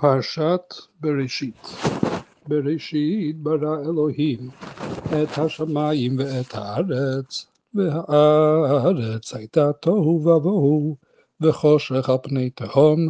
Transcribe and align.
פרשת 0.00 0.74
בראשית 1.00 1.66
בראשית 2.48 3.36
ברא 3.36 3.80
אלוהים 3.80 4.50
את 5.06 5.38
השמיים 5.38 6.16
ואת 6.18 6.54
הארץ, 6.54 7.46
והארץ 7.74 9.34
הייתה 9.34 9.72
תוהו 9.72 10.20
ובוהו, 10.24 10.96
וחושך 11.40 12.08
על 12.08 12.16
פני 12.22 12.50
תהום, 12.50 13.08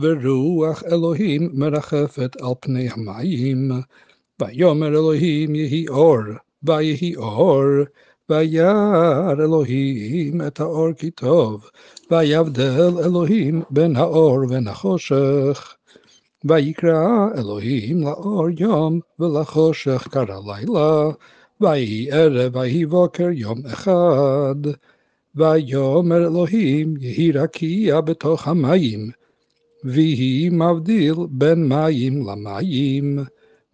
ורוח 0.00 0.82
אלוהים 0.84 1.50
מרחפת 1.52 2.36
על 2.40 2.52
פני 2.60 2.88
המים. 2.90 3.70
ויאמר 4.40 4.88
אלוהים 4.88 5.54
יהי 5.54 5.88
אור, 5.88 6.22
ויהי 6.62 7.16
אור, 7.16 7.64
וירא 8.28 9.32
אלוהים 9.32 10.40
את 10.46 10.60
האור 10.60 10.92
כי 10.92 11.10
טוב, 11.10 11.70
ויבדל 12.10 12.92
אלוהים 13.04 13.62
בין 13.70 13.96
האור 13.96 14.34
ובין 14.44 14.68
החושך. 14.68 15.76
ויקרא 16.44 17.28
אלוהים 17.38 18.00
לאור 18.00 18.46
יום, 18.58 19.00
ולחושך 19.18 20.08
קרא 20.10 20.40
לילה, 20.46 21.10
ויהי 21.60 22.10
ערב 22.10 22.56
ויהי 22.56 22.86
בוקר 22.86 23.28
יום 23.32 23.58
אחד. 23.66 24.70
ויאמר 25.34 26.26
אלוהים 26.26 26.94
יהי 27.00 27.32
רקיע 27.32 28.00
בתוך 28.00 28.48
המים, 28.48 29.10
ויהי 29.84 30.48
מבדיל 30.52 31.14
בין 31.30 31.68
מים 31.68 32.26
למים. 32.28 33.18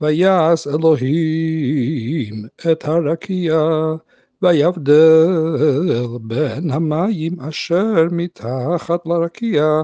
ויעש 0.00 0.66
אלוהים 0.66 2.44
את 2.72 2.84
הרקיע, 2.84 3.62
ויבדל 4.42 6.06
בין 6.20 6.70
המים 6.70 7.40
אשר 7.40 8.04
מתחת 8.10 9.06
לרקיע, 9.06 9.82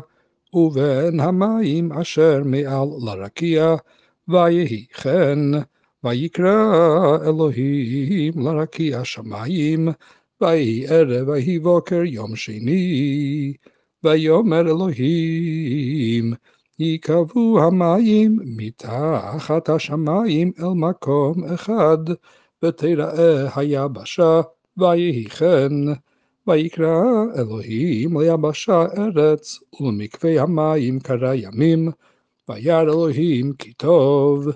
ובין 0.54 1.20
המים 1.20 1.92
אשר 1.92 2.42
מעל 2.44 2.88
לרקיע, 3.04 3.74
ויהי 4.28 4.86
כן, 4.86 5.38
ויקרא 6.04 7.16
אלוהים 7.26 8.32
לרקיע 8.36 9.04
שמיים, 9.04 9.88
ויהי 10.40 10.86
ערב 10.86 11.28
ויהי 11.28 11.58
בוקר 11.58 12.02
יום 12.04 12.36
שני. 12.36 13.52
ויאמר 14.04 14.60
אלוהים, 14.60 16.32
ייקבעו 16.78 17.60
המים 17.62 18.38
מתחת 18.44 19.68
השמיים 19.68 20.52
אל 20.60 20.72
מקום 20.74 21.44
אחד, 21.44 21.98
ותראה 22.62 23.58
היבשה, 23.58 24.40
ויהי 24.76 25.24
כן. 25.24 25.72
ויקרא 26.46 27.02
אלוהים 27.36 28.20
ליבשה 28.20 28.84
ארץ, 28.98 29.58
ולמקווה 29.80 30.42
המים 30.42 31.00
קרא 31.00 31.34
ימים, 31.34 31.90
וירא 32.48 32.80
אלוהים 32.80 33.52
כי 33.52 33.72
טוב. 33.72 34.48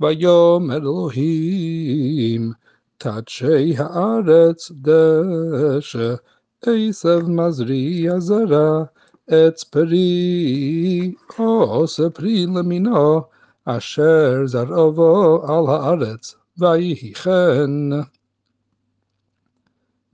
ויאמר 0.00 0.76
אלוהים, 0.76 2.52
תדשי 2.98 3.74
הארץ 3.78 4.72
דשא, 4.74 6.14
עשב 6.62 7.20
מזריע 7.28 8.18
זרע, 8.18 8.84
עץ 9.28 9.64
פרי 9.64 11.12
עושה 11.36 12.10
פרי 12.10 12.46
למינו, 12.46 13.20
אשר 13.64 14.46
זרעו 14.46 15.42
על 15.46 15.66
הארץ, 15.68 16.34
ויהי 16.58 17.12
כן. 17.14 17.70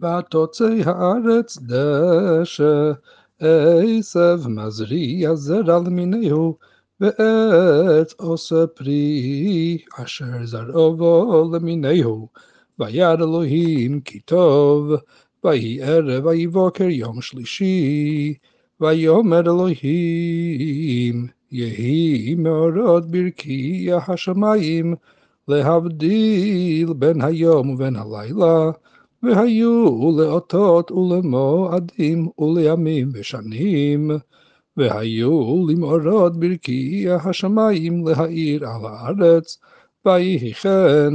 ותוצא 0.03 0.69
הארץ 0.84 1.58
דשא, 1.58 2.92
עשב 3.39 4.39
מזריע 4.48 5.34
זרע 5.34 5.78
למיניהו, 5.86 6.56
ועץ 7.00 8.14
עושה 8.17 8.67
פרי, 8.67 9.78
אשר 9.97 10.44
זרעו 10.44 10.97
בו 10.97 11.50
למיניהו. 11.55 12.28
וירא 12.78 13.14
אלוהים 13.14 14.00
כי 14.00 14.20
טוב, 14.20 14.93
ויהי 15.44 15.82
ערב 15.82 16.26
ויהי 16.26 16.47
בוקר 16.47 16.84
יום 16.84 17.21
שלישי. 17.21 18.34
ויאמר 18.81 19.41
אלוהים, 19.41 21.26
יהי 21.50 22.34
מאורות 22.34 23.10
ברקיע 23.10 23.99
השמיים, 24.09 24.94
להבדיל 25.49 26.93
בין 26.93 27.21
היום 27.21 27.71
ובין 27.71 27.97
הלילה, 27.97 28.71
והיו 29.22 30.10
לאותות 30.19 30.91
ולמועדים 30.91 32.28
ולימים 32.38 33.09
ושנים, 33.12 34.10
והיו 34.77 35.66
למאורות 35.69 36.37
ברקיע 36.37 37.16
השמיים 37.25 38.06
להאיר 38.06 38.69
על 38.69 38.87
הארץ, 38.87 39.59
ויהי 40.06 40.55
כן. 40.55 41.15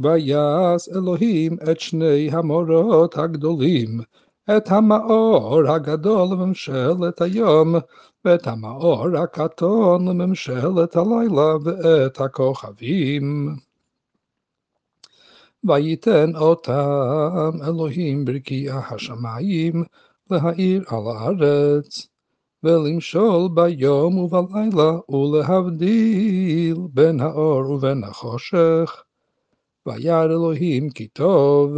ויעש 0.00 0.88
אלוהים 0.88 1.56
את 1.70 1.80
שני 1.80 2.30
המאורות 2.32 3.18
הגדולים, 3.18 4.00
את 4.56 4.70
המאור 4.70 5.70
הגדול 5.70 6.28
לממשלת 6.32 7.20
היום, 7.20 7.74
ואת 8.24 8.46
המאור 8.46 9.16
הקטון 9.16 10.08
לממשלת 10.08 10.96
הלילה, 10.96 11.56
ואת 11.64 12.20
הכוכבים. 12.20 13.56
ויתן 15.68 16.36
אותם 16.36 17.50
אלוהים 17.66 18.24
ברקיע 18.24 18.80
השמיים, 18.90 19.84
להאיר 20.30 20.84
על 20.88 21.02
הארץ, 21.16 22.06
ולמשול 22.62 23.48
ביום 23.54 24.18
ובלילה, 24.18 24.92
ולהבדיל 25.08 26.76
בין 26.92 27.20
האור 27.20 27.70
ובין 27.70 28.04
החושך. 28.04 29.02
וירא 29.86 30.24
אלוהים 30.24 30.90
כי 30.90 31.08
טוב, 31.08 31.70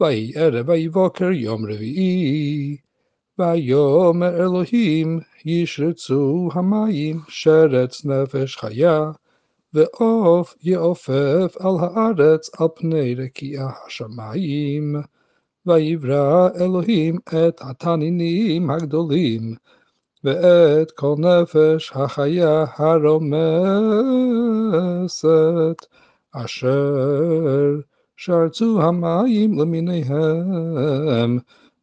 ויהי 0.00 0.32
ערב 0.36 0.68
ויהי 0.68 0.88
בוקר 0.88 1.30
יום 1.30 1.64
רביעי. 1.64 2.76
ויאמר 3.38 4.36
אלוהים, 4.36 5.20
ישרצו 5.44 6.48
המים 6.52 7.20
שרץ 7.28 8.04
נפש 8.04 8.56
חיה, 8.56 9.10
ועוף 9.74 10.54
יעופף 10.62 11.56
על 11.60 11.74
הארץ 11.80 12.50
על 12.60 12.68
פני 12.76 13.14
רקיע 13.14 13.68
השמיים. 13.86 14.96
ויברא 15.68 16.48
אלוהים 16.60 17.18
את 17.28 17.60
התנינים 17.60 18.70
הגדולים, 18.70 19.54
ואת 20.24 20.90
כל 20.90 21.14
נפש 21.18 21.92
החיה 21.94 22.64
הרומסת, 22.76 23.36
אשר 26.32 27.80
שרצו 28.16 28.82
המים 28.82 29.58
למיניהם, 29.58 31.38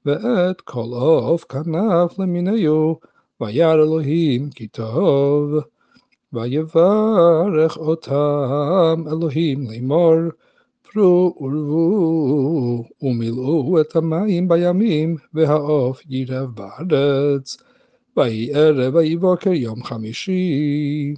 ואת 0.05 0.61
כל 0.61 0.89
עוף 0.91 1.43
כנף 1.43 2.19
למיניהו, 2.19 2.99
וירא 3.41 3.73
אלוהים 3.73 4.49
כי 4.49 4.67
טוב. 4.67 5.63
ויברך 6.35 7.77
אותם 7.77 9.03
אלוהים 9.07 9.71
לאמור, 9.71 10.15
פרו 10.81 11.35
ורבו, 11.41 12.83
ומילאו 13.01 13.81
את 13.81 13.95
המים 13.95 14.47
בימים, 14.47 15.15
והעוף 15.33 16.01
יירב 16.09 16.49
בארץ. 16.55 17.57
ויהי 18.17 18.53
ערב 18.53 18.95
ויהי 18.95 19.15
בוקר 19.15 19.53
יום 19.53 19.83
חמישי. 19.83 21.13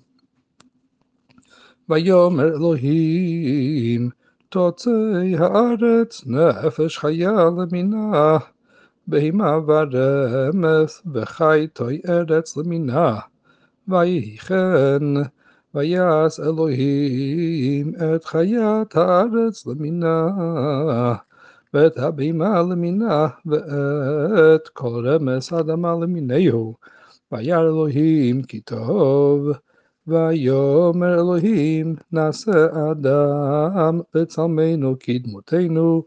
ויאמר 1.90 2.48
אלוהים, 2.48 4.10
תוצא 4.50 4.92
הארץ 5.38 6.24
נפש 6.26 6.98
חיה 6.98 7.50
למינה, 7.58 8.38
בהמה 9.08 9.60
ורמס, 9.68 11.04
וחי 11.14 11.68
תוי 11.74 12.02
ארץ 12.10 12.58
למינה. 12.58 13.20
ויהי 13.88 14.38
כן, 14.38 15.04
ויעש 15.74 16.40
אלוהים 16.40 17.94
את 17.96 18.26
חיית 18.26 18.96
הארץ 18.96 19.68
למינה, 19.68 20.28
ואת 21.74 21.98
הבהמה 21.98 22.62
למינה, 22.62 23.28
ואת 23.46 24.68
כל 24.68 25.08
רמס 25.08 25.54
האדמה 25.54 25.94
למיניהו. 26.02 26.76
וירא 27.32 27.62
אלוהים 27.62 28.44
כי 28.44 28.62
טוב. 28.62 29.50
ויאמר 30.08 31.14
אלוהים 31.14 31.96
נעשה 32.12 32.68
אדם 32.92 34.00
בצלמנו 34.14 34.96
כדמותנו, 35.00 36.04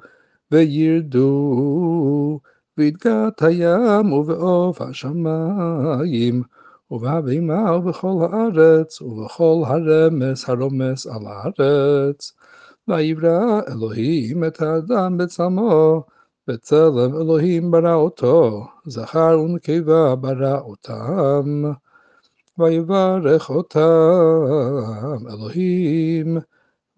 וירדו 0.52 2.40
בדגת 2.76 3.42
הים 3.42 4.12
ובעוף 4.12 4.80
השמיים. 4.80 6.42
ובהבימה 6.90 7.76
ובכל 7.76 8.26
הארץ, 8.32 9.02
ובכל 9.02 9.62
הרמס 9.66 10.48
הרומס 10.48 11.06
על 11.06 11.22
הארץ. 11.26 12.32
ויברא 12.88 13.60
אלוהים 13.68 14.44
את 14.44 14.62
האדם 14.62 15.18
בצלמו, 15.18 16.02
בצלם 16.48 17.14
אלוהים 17.20 17.70
ברא 17.70 17.94
אותו, 17.94 18.66
זכר 18.86 19.40
ונקבה 19.40 20.14
ברא 20.14 20.58
אותם. 20.60 21.64
ויברך 22.58 23.50
אותם 23.50 23.80
אלוהים, 25.30 26.38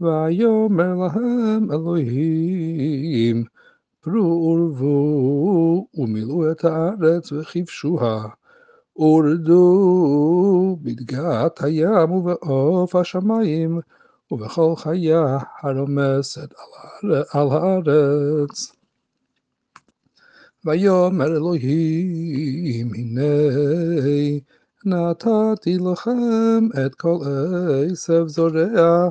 ויאמר 0.01 0.95
להם 0.95 1.73
אלוהים, 1.73 3.45
פרו 4.01 4.73
ורבו 4.73 5.87
ומילאו 5.95 6.51
את 6.51 6.65
הארץ 6.65 7.33
וכבשוה. 7.33 8.29
ורדו 8.97 10.77
בדגת 10.83 11.63
הים 11.63 12.11
ובעוף 12.11 12.97
השמיים 12.97 13.81
ובכל 14.31 14.75
חיה 14.77 15.39
הרומסת 15.63 16.55
על 17.33 17.49
הארץ. 17.53 18.73
ויאמר 20.65 21.27
אלוהים 21.27 22.95
הנה 22.95 23.33
נתתי 24.85 25.77
לכם 25.79 26.69
את 26.87 26.95
כל 26.95 27.17
עשב 27.93 28.25
זורע 28.27 29.09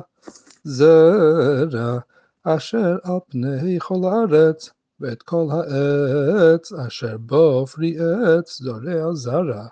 זרע 0.64 1.98
אשר 2.44 2.96
על 3.02 3.18
פני 3.28 3.78
כל 3.80 4.00
הארץ 4.04 4.70
ואת 5.02 5.22
כל 5.22 5.46
העץ 5.50 6.72
אשר 6.72 7.16
בו 7.18 7.66
פרי 7.66 7.96
עץ 7.98 8.58
זורע 8.62 9.14
זרע 9.14 9.66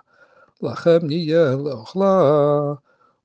לכם 0.61 0.99
יהיה 1.09 1.55
לאוכלה 1.55 2.73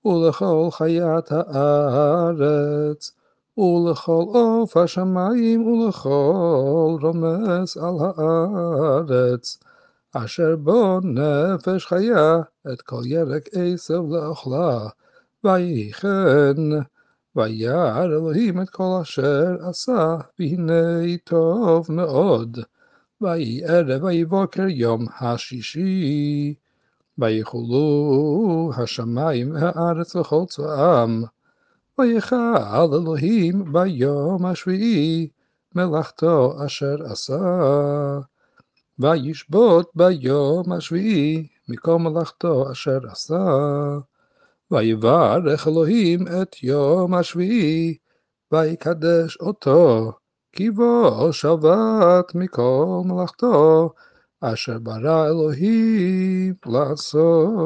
ולכל 0.04 0.68
חיית 0.70 1.32
הארץ 1.32 3.10
ולכל 3.58 4.24
עוף 4.26 4.76
השמיים 4.76 5.66
ולכל 5.66 6.96
רומס 7.02 7.76
על 7.76 7.94
הארץ. 8.00 9.58
אשר 10.12 10.56
בו 10.56 11.00
נפש 11.00 11.86
חיה 11.86 12.40
את 12.72 12.82
כל 12.82 13.02
ירק 13.04 13.48
עשב 13.52 14.02
לאוכלה 14.10 14.88
ויהי 15.44 15.92
כן 15.92 16.56
וירא 17.36 18.04
אלוהים 18.04 18.62
את 18.62 18.70
כל 18.70 18.98
אשר 19.02 19.56
עשה, 19.60 20.16
והנה 20.38 21.16
טוב 21.24 21.86
מאוד. 21.88 22.58
ויהי 23.20 23.64
ערב 23.64 24.04
ויהי 24.04 24.24
בוקר 24.24 24.68
יום 24.68 25.06
השישי. 25.20 26.54
ויכולו 27.18 28.70
השמיים 28.76 29.54
והארץ 29.54 30.16
וכל 30.16 30.44
צבאם. 30.48 31.22
ויכל 31.98 32.56
אלוהים 32.92 33.72
ביום 33.72 34.46
השביעי 34.46 35.28
מלאכתו 35.74 36.64
אשר 36.66 36.96
עשה. 37.04 38.18
וישבות 38.98 39.90
ביום 39.94 40.72
השביעי 40.72 41.48
מכל 41.68 41.98
מלאכתו 41.98 42.72
אשר 42.72 42.98
עשה. 43.10 43.44
ויברך 44.70 45.68
אלוהים 45.68 46.26
את 46.28 46.62
יום 46.62 47.14
השביעי, 47.14 47.96
ויקדש 48.52 49.36
אותו, 49.40 50.12
כי 50.52 50.70
בו 50.70 51.32
שבת 51.32 52.34
מכל 52.34 53.02
מלאכתו, 53.04 53.90
אשר 54.40 54.78
ברא 54.78 55.26
אלוהים 55.26 56.54
לעשות. 56.66 57.64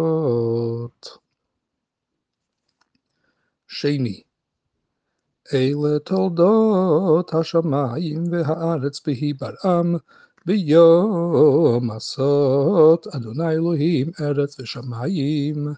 שני 3.69 4.23
אלה 5.55 5.99
תולדות 5.99 7.35
השמיים 7.35 8.25
והארץ 8.31 9.01
בהי 9.07 9.33
ברעם, 9.33 9.97
ביום 10.47 11.91
עשות 11.91 13.07
אדוני 13.07 13.51
אלוהים 13.51 14.11
ארץ 14.21 14.61
ושמיים. 14.61 15.69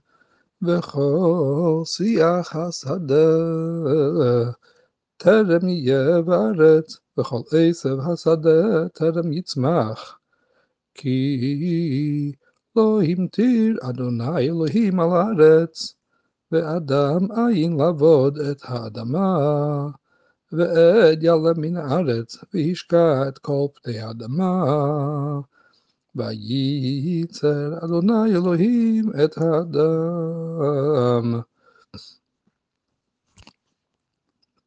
וכל 0.63 1.83
שיח 1.85 2.57
השדה 2.57 3.27
טרם 5.17 5.69
יהיה 5.69 6.23
בארץ, 6.23 6.97
וכל 7.19 7.41
עשב 7.53 7.97
השדה 8.01 8.89
טרם 8.89 9.33
יצמח. 9.33 10.19
כי 10.95 12.33
לא 12.77 13.01
המטיר 13.03 13.79
אדוני 13.83 14.39
אלוהים 14.39 15.01
על 15.01 15.11
הארץ, 15.11 15.95
ואדם 16.53 17.49
אין 17.49 17.77
לעבוד 17.77 18.39
את 18.39 18.59
האדמה, 18.63 19.89
ועד 20.53 21.23
יעלה 21.23 21.53
מן 21.57 21.77
הארץ, 21.77 22.37
והשקע 22.55 23.29
את 23.29 23.39
כל 23.39 23.67
פני 23.83 24.01
האדמה. 24.01 24.65
וייצר 26.17 27.85
אדוני 27.85 28.31
אלוהים 28.31 29.11
את 29.25 29.39
האדם. 29.39 31.41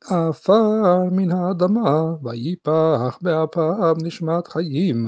עפר 0.09 1.03
מן 1.11 1.31
האדמה, 1.31 2.15
ויפח 2.23 3.17
באפיו 3.21 3.95
נשמת 4.03 4.47
חיים, 4.47 5.07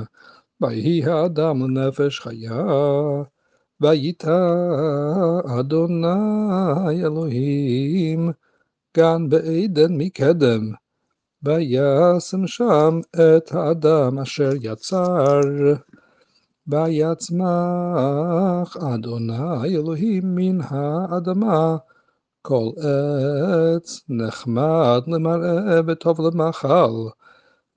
ויהי 0.62 1.06
האדם 1.06 1.64
לנפש 1.64 2.20
חיה, 2.20 2.66
וייטע 3.82 4.48
אדוני 5.60 7.06
אלוהים, 7.06 8.32
גן 8.98 9.30
בעדן 9.30 9.98
מקדם, 9.98 10.72
וישם 11.44 12.48
שם 12.48 13.00
את 13.16 13.52
האדם 13.52 14.20
אשר 14.20 14.50
יצר. 14.62 15.42
ויצמח 16.68 17.58
אדוני 18.78 19.66
אלוהים 19.66 20.36
מן 20.36 20.58
האדמה 20.62 21.78
כל 22.42 22.70
עץ 22.78 24.02
נחמד 24.10 25.02
למראה 25.08 25.80
וטוב 25.88 26.22
למאכל, 26.22 27.08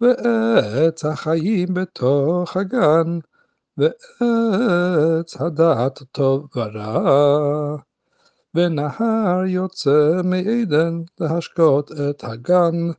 ועץ 0.00 1.04
החיים 1.04 1.74
בתוך 1.74 2.56
הגן, 2.56 3.18
ועץ 3.78 5.40
הדעת 5.40 6.02
טוב 6.12 6.48
ורע. 6.56 7.76
ונהר 8.54 9.44
יוצא 9.46 10.20
מעדן 10.24 11.00
להשקות 11.20 11.90
את 11.92 12.24
הגן, 12.24 12.90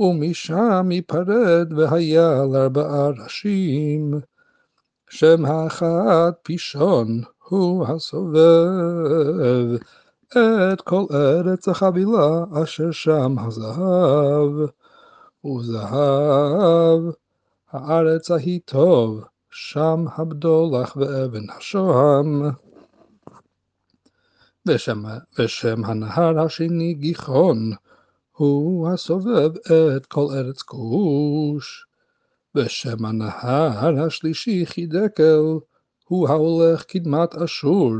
ומשם 0.00 0.88
ייפרד 0.92 1.72
והיה 1.76 2.42
לארבעה 2.52 3.08
ראשים. 3.08 4.20
שם 5.10 5.44
האחד 5.44 6.32
פישון 6.42 7.22
הוא 7.48 7.86
הסובב 7.86 9.76
את 10.72 10.80
כל 10.80 11.04
ארץ 11.12 11.68
החבילה 11.68 12.44
אשר 12.62 12.90
שם 12.90 13.38
הזהב, 13.38 14.52
וזהב 15.44 17.00
הארץ 17.70 18.30
ההיא 18.30 18.60
טוב, 18.64 19.24
שם 19.50 20.04
הבדולח 20.16 20.96
ואבן 20.96 21.50
השוהם. 21.56 22.50
ושם, 24.66 25.02
ושם 25.38 25.84
הנהר 25.84 26.40
השני 26.40 26.94
גיחון, 26.94 27.72
הוא 28.32 28.88
הסובב 28.88 29.50
את 29.96 30.06
כל 30.06 30.26
ארץ 30.34 30.62
כוש. 30.62 31.87
ושם 32.54 33.04
הנהר 33.04 34.04
השלישי 34.06 34.66
חידקל, 34.66 35.42
הוא 36.04 36.28
ההולך 36.28 36.84
קדמת 36.84 37.34
אשור, 37.34 37.92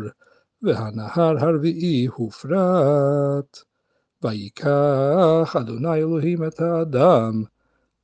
והנהר 0.62 1.38
הרביעי 1.38 2.06
הוא 2.06 2.30
פרת. 2.30 3.58
ויקח 4.22 5.56
אדוני 5.60 5.94
אלוהים 5.94 6.44
את 6.44 6.60
האדם, 6.60 7.42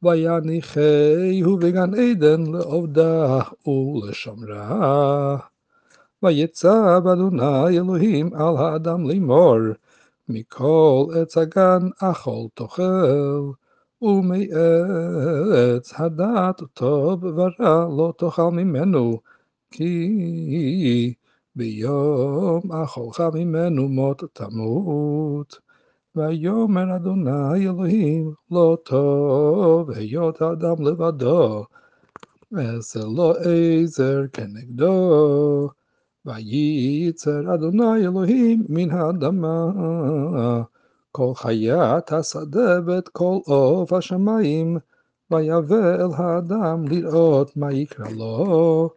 ויניחהו 0.02 1.56
בגן 1.60 1.94
עדן 1.94 2.42
לעובדה 2.52 3.40
ולשומרה. 3.66 5.36
ויצב 6.22 7.02
אדוני 7.12 7.78
אלוהים 7.78 8.34
על 8.34 8.56
האדם 8.56 9.10
לאמור, 9.10 9.58
מכל 10.28 11.06
עץ 11.14 11.38
הגן 11.38 11.88
אכול 11.98 12.48
תאכל, 12.54 13.50
ומעץ 14.04 15.92
הדעת 16.00 16.62
טוב 16.74 17.24
ורע 17.24 17.88
לא 17.96 18.12
תאכל 18.18 18.50
ממנו, 18.50 19.20
כי 19.70 21.14
ביום 21.56 22.72
אכולך 22.72 23.22
ממנו 23.34 23.88
מות 23.88 24.22
תמות. 24.32 25.58
ויאמר 26.16 26.96
אדוני 26.96 27.66
אלוהים 27.68 28.32
לא 28.50 28.78
טוב 28.84 29.90
היות 29.90 30.42
האדם 30.42 30.86
לבדו, 30.86 31.64
אעשה 32.58 33.00
לו 33.00 33.32
עזר 33.32 34.22
כנגדו. 34.32 35.68
וייצר 36.26 37.54
אדוני 37.54 37.96
אלוהים 37.96 38.64
מן 38.68 38.90
האדמה 38.90 39.70
כל 41.16 41.32
חיית 41.34 42.12
השדה 42.12 42.78
ואת 42.86 43.08
כל 43.08 43.38
עוף 43.44 43.92
השמיים, 43.92 44.78
ויבא 45.30 45.94
אל 45.94 46.10
האדם 46.16 46.84
לראות 46.88 47.56
מה 47.56 47.72
יקרא 47.72 48.08
לו, 48.08 48.90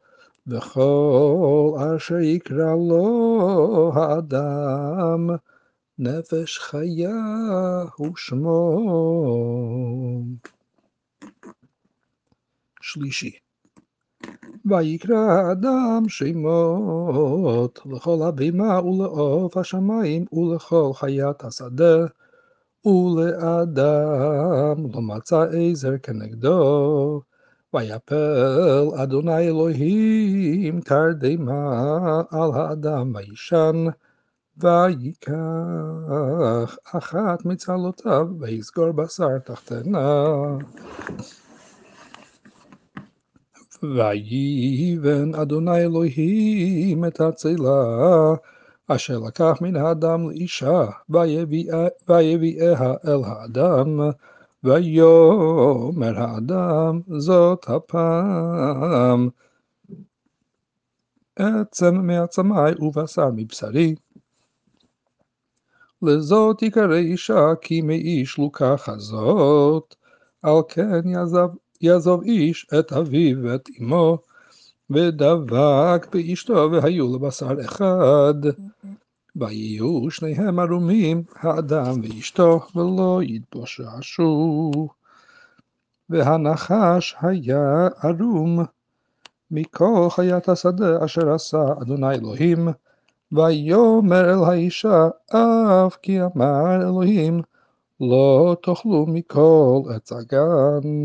וכל 0.48 1.78
אשר 1.98 2.20
יקרא 2.20 2.76
לו 2.90 3.92
האדם, 3.96 5.30
נפש 6.00 6.60
חיה 6.60 7.84
הוא 7.96 8.16
שמו. 8.16 8.82
שלישי 12.82 13.47
ויקרא 14.66 15.18
האדם 15.18 16.04
שמות 16.08 17.80
לכל 17.86 18.18
הבימה 18.27 18.82
ולעוף 18.84 19.58
השמיים 19.58 20.25
ולכל 20.34 20.92
חיית 20.94 21.44
השדה. 21.44 22.06
ולאדם 22.86 24.77
לא 24.94 25.01
מצא 25.01 25.46
עזר 25.51 25.98
כנגדו. 26.04 27.22
ויפל 27.74 28.89
אדוני 29.04 29.48
אלוהים 29.48 30.82
תרדמה 30.82 32.22
על 32.32 32.51
האדם 32.54 33.13
וישן 33.16 33.86
ויקח 34.58 35.32
אחת 36.94 37.46
מצלותיו 37.46 38.27
ויסגור 38.39 38.92
בשר 38.92 39.39
תחתנה 39.39 40.25
ויבן 43.96 45.36
אדוני 45.36 45.77
אלוהים 45.77 47.06
את 47.06 47.22
הצילה 47.22 48.34
אשר 48.88 49.20
לקח 49.20 49.58
מן 49.62 49.75
האדם 49.75 50.29
לאישה 50.29 50.86
ויביאה 52.08 52.94
אל 53.08 53.24
האדם 53.25 54.00
ויאמר 54.63 56.20
האדם 56.20 57.01
זאת 57.17 57.70
הפעם 57.70 59.29
עצם 61.36 61.96
מעצמי 61.96 62.72
ובשר 62.79 63.29
מבשרי 63.36 63.96
לזאת 66.01 66.62
יקרא 66.62 66.96
אישה 66.96 67.56
כי 67.62 67.82
מאיש 67.82 68.38
לוקחה 68.38 68.98
זאת 68.98 69.96
על 70.41 70.56
כן 70.70 71.10
יעזב 71.10 71.48
יעזוב 71.81 72.24
איש 72.24 72.67
את 72.79 72.93
אביו 72.93 73.38
ואת 73.43 73.69
אמו, 73.79 74.17
ודבק 74.89 76.07
באשתו 76.13 76.69
והיו 76.72 77.15
לבשר 77.15 77.62
אחד. 77.65 78.34
ויהיו 79.36 80.12
שניהם 80.12 80.60
ערומים, 80.60 81.24
האדם 81.36 82.01
ואשתו, 82.03 82.60
ולא 82.75 83.19
יתבוששו. 83.24 84.72
והנחש 86.10 87.15
היה 87.22 87.88
ערום 88.03 88.65
מכל 89.51 90.07
חיית 90.10 90.50
השדה 90.50 91.05
אשר 91.05 91.34
עשה 91.34 91.65
אדוני 91.81 92.15
אלוהים, 92.15 92.67
ויאמר 93.31 94.34
אל 94.34 94.43
האישה, 94.43 95.07
אף 95.29 95.98
כי 96.01 96.19
אמר 96.22 96.75
אלוהים, 96.81 97.41
לא 98.00 98.55
תאכלו 98.63 99.05
מכל 99.07 99.81
עץ 99.96 100.12
הגן. 100.12 101.03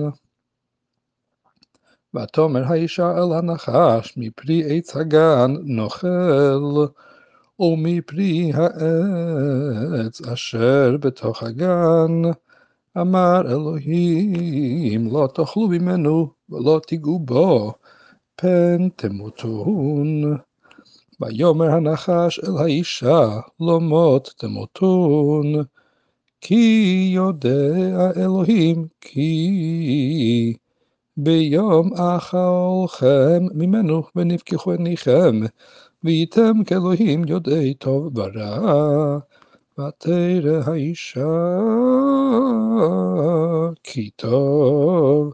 ותאמר 2.14 2.64
האישה 2.64 3.12
אל 3.18 3.32
הנחש, 3.32 4.14
מפרי 4.16 4.62
עץ 4.66 4.96
הגן 4.96 5.54
נאכל, 5.62 6.86
ומפרי 7.60 8.52
העץ 8.54 10.20
אשר 10.26 10.96
בתוך 11.00 11.42
הגן. 11.42 12.22
אמר 13.00 13.40
אלוהים, 13.46 15.06
לא 15.12 15.28
תאכלו 15.34 15.68
ממנו 15.68 16.30
ולא 16.50 16.80
תיגעו 16.86 17.18
בו, 17.18 17.72
פן 18.36 18.88
תמותון. 18.96 20.36
ויאמר 21.20 21.70
הנחש 21.70 22.40
אל 22.48 22.58
האישה, 22.58 23.40
לא 23.60 23.80
מות 23.80 24.34
תמותון, 24.38 25.54
כי 26.40 27.10
יודע 27.14 28.10
אלוהים 28.16 28.86
כי 29.00 30.56
ביום 31.16 31.90
אכלכם 31.94 33.46
ממנו 33.54 34.02
ונפקחו 34.16 34.72
עיניכם, 34.72 35.40
וייתם 36.04 36.64
כאלוהים 36.66 37.24
יודעי 37.28 37.74
טוב 37.74 38.18
ורע. 38.18 39.18
ותרא 39.78 40.62
האישה 40.66 41.58
כי 43.82 44.10
טוב 44.16 45.32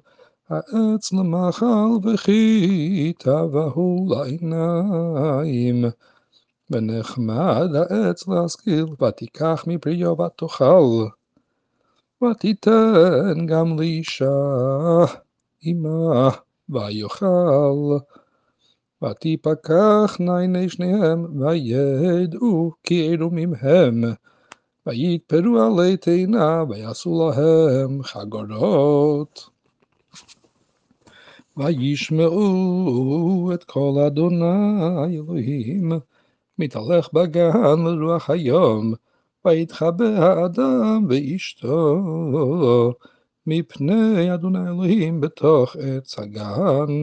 העץ 0.48 1.12
למאכל 1.12 1.90
וכי 2.04 3.12
טבעו 3.18 4.06
לעיניים. 4.10 5.84
ונחמד 6.70 7.68
העץ 7.74 8.28
להשכיל, 8.28 8.86
ותיקח 9.02 9.64
מפריו 9.66 10.20
ותאכל. 10.20 11.06
ותיתן 12.24 13.46
גם 13.46 13.78
לאישה 13.78 14.24
עמה 15.62 16.30
ויאכל. 16.68 17.98
ותפקחנה 19.04 20.38
עיני 20.38 20.68
שניהם, 20.68 21.40
וידעו 21.40 22.72
כי 22.82 23.12
ערומים 23.12 23.52
הם. 23.60 24.04
ויתפרו 24.86 25.60
עלי 25.60 25.96
תאנה, 25.96 26.64
ויעשו 26.68 27.30
להם 27.36 28.02
חגורות. 28.02 29.50
וישמעו 31.56 33.50
את 33.54 33.64
קול 33.64 33.98
אדוני 33.98 35.16
אלוהים, 35.16 35.92
מתהלך 36.58 37.12
בגן 37.12 37.80
לרוח 37.84 38.30
היום, 38.30 38.94
ויתחבא 39.44 40.04
האדם 40.04 41.06
ואשתו. 41.08 41.98
מפני 43.50 44.34
אדוני 44.34 44.68
אלוהים 44.68 45.20
בתוך 45.20 45.76
עץ 45.76 46.18
הגן. 46.18 47.02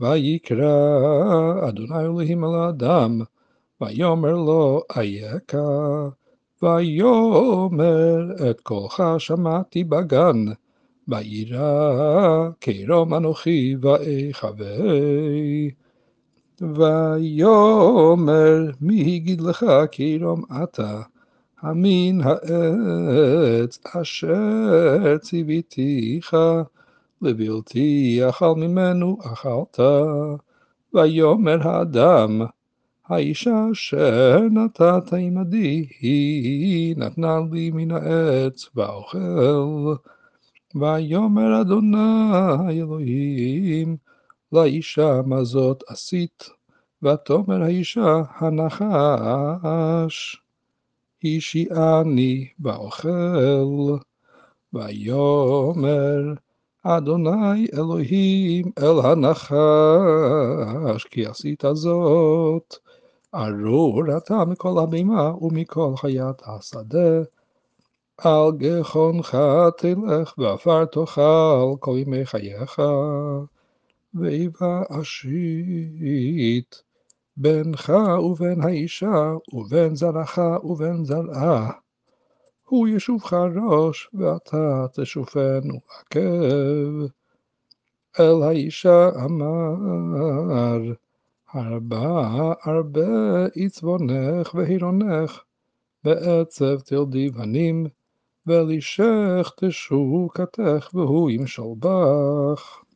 ויקרא 0.00 1.68
אדוני 1.68 2.00
אלוהים 2.00 2.44
אל 2.44 2.54
האדם, 2.54 3.20
ויאמר 3.80 4.32
לו 4.32 4.82
אייכה, 4.96 6.08
ויאמר 6.62 8.50
את 8.50 8.60
קולך 8.60 9.02
שמעתי 9.18 9.84
בגן, 9.84 10.44
וירא 11.08 12.48
קרום 12.60 13.14
אנוכי 13.14 13.76
ואחווה. 13.80 14.76
ויאמר 16.60 18.70
מי 18.80 19.16
הגיד 19.16 19.40
לך 19.40 19.66
קרום 19.92 20.42
אתה? 20.62 21.02
המין 21.62 22.20
העץ 22.20 23.78
אשר 23.96 25.18
ציוויתיך 25.18 26.36
לבלתי 27.22 28.20
אכל 28.28 28.54
ממנו 28.56 29.18
אכלת. 29.24 29.80
ויאמר 30.94 31.68
האדם 31.68 32.40
האישה 33.08 33.66
אשר 33.72 34.40
נתת 34.50 35.12
עמדי 35.12 35.86
היא 36.00 36.96
נתנה 36.96 37.38
לי 37.52 37.70
מן 37.70 37.90
העץ 37.90 38.68
ואוכל. 38.74 39.94
ויאמר 40.74 41.60
אדוני 41.60 42.80
אלוהים 42.80 43.96
לאישה 44.52 45.20
מה 45.26 45.44
זאת 45.44 45.82
עשית? 45.88 46.48
ותאמר 47.02 47.62
האישה 47.62 48.22
הנחש 48.38 50.36
השיעני 51.24 52.48
באוכל. 52.58 53.96
ויאמר 54.72 56.34
אדוני 56.82 57.66
אלוהים 57.74 58.72
אל 58.78 59.00
הנחש, 59.04 59.44
כי 61.04 61.26
עשית 61.26 61.64
זאת. 61.72 62.76
ארור 63.34 64.16
אתה 64.16 64.44
מכל 64.44 64.78
הבימה 64.82 65.34
ומכל 65.40 65.92
חיית 65.96 66.42
השדה. 66.46 67.22
על 68.18 68.52
גחונך 68.56 69.38
תלך 69.76 70.34
ועפר 70.38 70.84
תאכל 70.84 71.74
כל 71.80 71.96
ימי 71.98 72.26
חייך. 72.26 72.82
ויבאשית 74.14 75.68
בינך 77.40 77.92
ובין 78.24 78.60
האישה, 78.60 79.32
ובין 79.52 79.96
זרעך 79.96 80.38
ובין 80.64 81.04
זרעה. 81.04 81.70
הוא 82.64 82.88
ישובך 82.88 83.32
ראש, 83.70 84.10
ואתה 84.14 84.86
תשופנו 84.92 85.74
עקב. 86.00 87.06
אל 88.20 88.42
האישה 88.42 89.08
אמר, 89.24 89.74
הרבה 91.52 92.52
הרבה 92.62 93.46
עצבונך 93.56 94.54
והירונך, 94.54 95.40
בעצב 96.04 96.80
תלדי 96.80 97.30
בנים, 97.30 97.86
ולישך 98.46 99.52
תשוקתך, 99.56 100.90
והוא 100.94 101.30
ימשול 101.30 101.74
בך. 101.78 102.87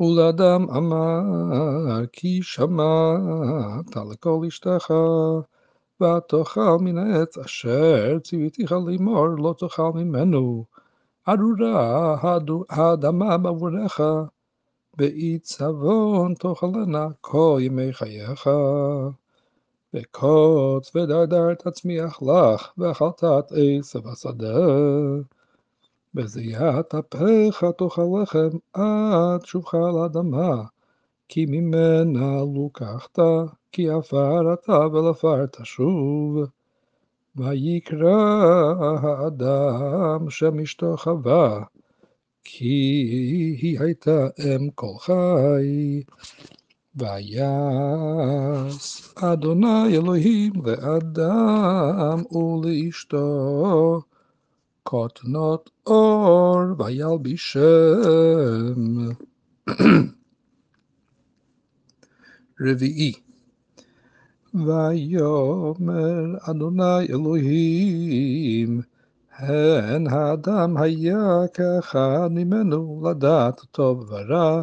ולאדם 0.00 0.70
אמר 0.70 2.06
כי 2.12 2.40
שמעת 2.42 3.96
לכל 4.10 4.40
אשתך 4.48 4.94
ותאכל 6.02 6.76
מן 6.80 6.98
העץ 6.98 7.38
אשר 7.38 8.18
ציוויתיך 8.18 8.72
לאמור 8.72 9.26
לא 9.28 9.54
תאכל 9.58 9.90
ממנו 9.94 10.64
ארורה 11.28 12.16
האדמה 12.70 13.38
בעבורך 13.38 14.00
באי 14.96 15.38
צבון 15.38 16.34
תאכלנה 16.34 17.08
כל 17.20 17.58
ימי 17.60 17.92
חייך 17.92 18.50
וקוץ 19.94 20.96
ודרדרת 20.96 21.68
תצמיח 21.68 22.22
לך 22.22 22.72
ואכלת 22.78 23.24
את 23.24 23.52
עשב 23.52 24.08
השדה 24.08 24.58
בזיעת 26.18 26.94
אפיך 26.94 27.64
תאכל 27.78 28.02
לחם 28.22 28.58
עד 28.72 29.44
שובך 29.44 29.74
על 29.74 29.98
האדמה 30.02 30.62
כי 31.28 31.46
ממנה 31.48 32.36
לוקחת 32.54 33.18
כי 33.72 33.90
עפר 33.90 34.54
אתה 34.54 34.78
ולעפר 34.92 35.46
תשוב 35.46 36.38
ויקרא 37.36 38.74
האדם 39.02 40.30
שם 40.30 40.60
אשתו 40.60 40.96
חווה 40.96 41.60
כי 42.44 42.64
היא 43.60 43.80
הייתה 43.80 44.26
אם 44.38 44.70
כל 44.74 44.94
חי. 44.98 46.02
ויעש 46.96 48.28
אדוני 49.14 49.96
אלוהים 49.96 50.52
לאדם 50.64 52.22
ולאשתו 52.32 54.00
כותנות 54.90 55.70
אור 55.86 56.56
וילבישם. 56.78 57.60
רביעי 62.60 63.12
ויאמר 64.54 66.36
אדוני 66.50 67.06
אלוהים 67.10 68.80
הן 69.36 70.06
האדם 70.06 70.76
היה 70.76 71.38
כאחד 71.54 72.28
ממנו 72.30 73.02
לדעת 73.10 73.60
טוב 73.70 74.10
ורע 74.10 74.62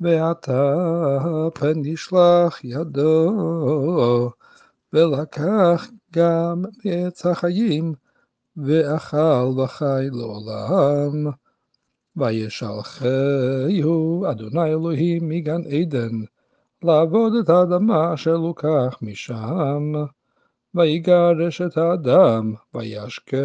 ועתה 0.00 0.74
פן 1.54 1.84
ישלח 1.84 2.64
ידו 2.64 4.30
ולקח 4.92 5.88
גם 6.12 6.64
מעץ 6.84 7.26
החיים 7.26 7.94
ואכל 8.56 9.60
וחי 9.60 10.06
לעולם. 10.12 11.26
וישלחהו 12.16 13.50
אדוני 14.30 14.64
אלוהים 14.64 15.28
מגן 15.28 15.62
עדן 15.64 16.20
לעבוד 16.82 17.34
את 17.34 17.48
האדמה 17.48 18.14
אשר 18.14 18.36
לוקח 18.36 18.98
משם. 19.02 19.92
ויגרש 20.74 21.60
את 21.60 21.76
האדם 21.76 22.54
וישכן 22.74 23.36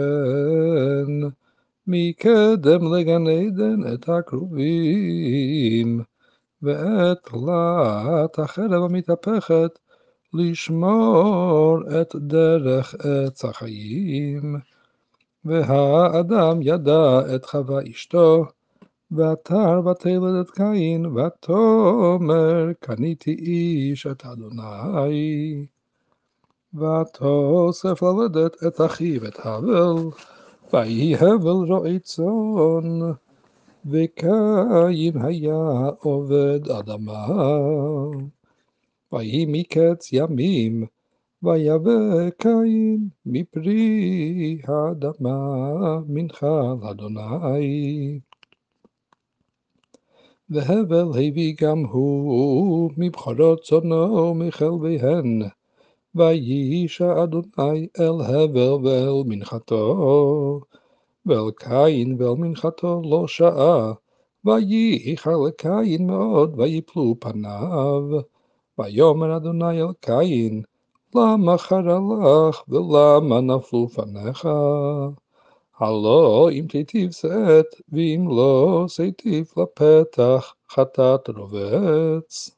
מקדם 1.88 2.94
לגן 2.94 3.27
עדן 3.27 3.94
את 3.94 4.10
הכרובים 4.10 6.01
ואת 6.62 7.18
תלת 7.24 8.39
החרב 8.39 8.84
המתהפכת 8.84 9.80
לשמור 10.34 11.80
את 12.01 12.15
דרך 12.15 12.96
עץ 12.96 13.46
החיים. 13.46 14.70
והאדם 15.45 16.60
ידע 16.62 17.36
את 17.36 17.45
חווה 17.45 17.81
אשתו, 17.91 18.45
ועתר 19.12 19.81
ותלד 19.86 20.36
את 20.41 20.51
קין, 20.51 21.05
ותאמר 21.05 22.71
קניתי 22.79 23.31
איש 23.31 24.07
את 24.07 24.25
אדוני. 24.25 25.65
ותוסף 26.74 28.03
ללדת 28.03 28.63
את 28.67 28.81
אחיו 28.81 29.27
את 29.27 29.39
הבל, 29.39 30.10
ויהי 30.74 31.15
הבל 31.15 31.51
רועי 31.67 31.99
צאן, 31.99 32.99
וקין 33.86 35.21
היה 35.21 35.89
עובד 35.99 36.69
אדמה. 36.69 37.27
ויהי 39.13 39.45
מקץ 39.47 40.13
ימים, 40.13 40.86
ויבא 41.43 42.30
קין 42.38 43.10
מפרי 43.25 44.58
האדמה 44.67 45.99
מנחה 46.08 46.73
לאדוני. 46.82 48.19
והבל 50.49 51.10
הביא 51.10 51.56
גם 51.62 51.84
הוא 51.86 52.91
מבחרות 52.97 53.63
צאנו 53.63 54.34
מחלביהן. 54.36 55.41
וישע 56.15 57.23
אדוני 57.23 57.88
אל 57.99 58.21
הבל 58.21 58.88
ואל 58.88 59.23
מנחתו, 59.25 60.62
ואל 61.25 61.51
קין 61.56 62.15
ואל 62.19 62.36
מנחתו 62.38 63.01
לא 63.06 63.27
שעה, 63.27 63.93
וייחר 64.45 65.38
לקין 65.38 66.08
מאוד, 66.08 66.60
ויפלו 66.60 67.15
פניו. 67.19 68.04
ויאמר 68.80 69.38
אדוני 69.38 69.82
אל 69.82 69.93
קין, 69.99 70.62
למה 71.15 71.58
חרה 71.58 72.00
לך 72.50 72.63
ולמה 72.69 73.41
נפלו 73.41 73.88
פניך? 73.89 74.47
הלא 75.80 76.50
אם 76.52 76.65
תיטיב 76.69 77.12
שאת, 77.12 77.65
ואם 77.91 78.26
לא 78.30 78.86
שתיב 78.88 79.52
לפתח 79.58 80.54
חטאת 80.69 81.30
רובץ. 81.30 82.52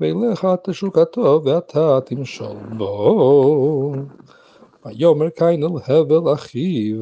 ולך 0.00 0.48
תשוקתו 0.64 1.40
ואתה 1.44 1.98
תמשול 2.06 2.56
בו. 2.78 3.94
ויאמר 4.84 5.30
קין 5.30 5.62
אל 5.62 5.68
הבל 5.86 6.32
אחיו, 6.34 6.96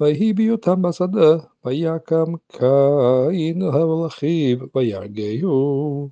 ויהי 0.00 0.32
בהיותם 0.32 0.82
בשדה, 0.82 1.36
ויקם 1.64 2.34
קין 2.48 3.62
אל 3.62 3.68
הבל 3.68 4.06
אחיו, 4.06 4.58
ויהרגהו. 4.74 6.08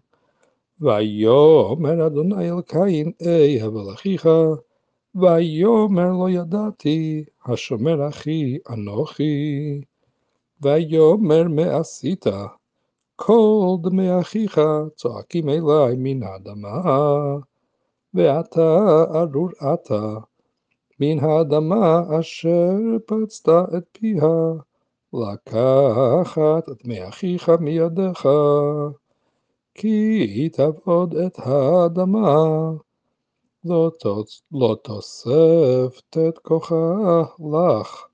ויאמר 0.82 2.06
אדוני 2.06 2.50
אל 2.50 2.60
קין, 2.60 3.12
אי 3.20 3.62
הבל 3.62 3.92
אחיך, 3.94 4.28
ויאמר 5.14 6.12
לא 6.12 6.30
ידעתי, 6.30 7.24
השומר 7.46 8.08
אחי 8.08 8.58
אנוכי. 8.70 9.80
ויאמר 10.62 11.48
מה 11.48 11.76
עשית? 11.78 12.26
כל 13.16 13.76
דמי 13.82 14.20
אחיך 14.20 14.60
צועקים 14.96 15.48
אלי 15.48 15.94
מן 15.96 16.22
האדמה, 16.22 16.82
ואתה 18.14 18.78
ארור 19.14 19.50
אתה 19.74 20.14
מן 21.00 21.18
האדמה 21.18 22.02
אשר 22.20 22.76
פצת 23.06 23.48
את 23.76 23.84
פיה, 23.92 24.52
לקחת 25.12 26.68
את 26.68 26.84
דמי 26.84 27.08
אחיך 27.08 27.48
מידיך. 27.60 28.28
כי 29.74 30.48
תעבוד 30.48 31.14
את 31.14 31.38
האדמה, 31.38 32.70
לא, 33.64 33.90
לא 34.52 34.76
תוספת 34.82 36.16
את 36.28 36.38
כוחה 36.38 37.22
לך, 37.52 38.06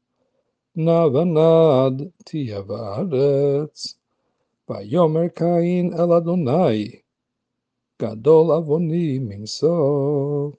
נע 0.77 1.07
ונד 1.07 2.09
תהיה 2.25 2.63
בארץ. 2.63 3.99
ויאמר 4.71 5.29
קין 5.29 5.95
אל 5.95 6.13
אדוני, 6.13 6.91
גדול 8.03 8.51
עווני 8.51 9.19
מנשוא. 9.19 10.51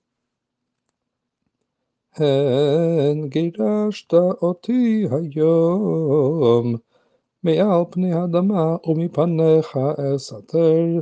הן 2.16 3.30
גירשת 3.30 4.14
אותי 4.14 5.08
היום, 5.12 6.76
מעל 7.44 7.84
פני 7.90 8.14
האדמה 8.14 8.76
ומפניך 8.88 9.78
אסתר, 10.16 11.00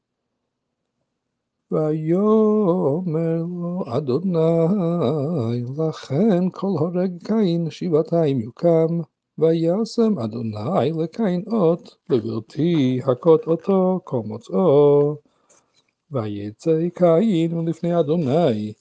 ויאמר 1.70 3.42
לו 3.60 3.84
אדוני, 3.96 5.62
לכן 5.78 6.50
כל 6.50 6.66
הורג 6.66 7.26
קין 7.26 7.70
שבעתיים 7.70 8.40
יוקם, 8.40 9.00
וישם 9.38 10.18
אדוני 10.18 10.92
לקין 11.02 11.44
אות, 11.52 11.96
לבלתי 12.10 13.00
הכות 13.06 13.46
אותו 13.46 14.00
כל 14.04 14.20
מוצאו. 14.24 15.16
ויצא 16.12 16.88
קין 16.94 17.68
לפני 17.68 18.00
אדוני, 18.00 18.72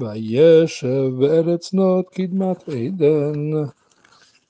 וישב 0.00 1.10
בארץ 1.18 1.72
נוט 1.72 2.08
קדמת 2.08 2.68
עדן. 2.68 3.50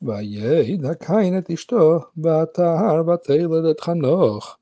וידע 0.03 0.95
קין 0.95 1.39
את 1.39 1.51
אשתו, 1.51 1.99
ותהר 2.19 3.09
ותלד 3.09 3.65
את 3.65 3.81
חנוך, 3.81 4.57